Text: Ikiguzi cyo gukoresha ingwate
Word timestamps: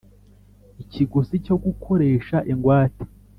Ikiguzi 0.83 1.35
cyo 1.45 1.55
gukoresha 1.63 2.37
ingwate 2.51 3.03